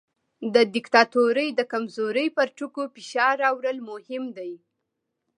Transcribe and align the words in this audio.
د 0.53 0.55
دیکتاتورۍ 0.75 1.47
د 1.55 1.61
کمزورۍ 1.71 2.27
پر 2.37 2.47
ټکو 2.57 2.83
فشار 2.95 3.33
راوړل 3.43 3.77
مهم 3.89 4.23
دي. 4.37 4.53